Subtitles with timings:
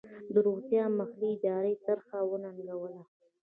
[0.33, 3.01] د روغتیا محلي ادارې طرحه وننګوله.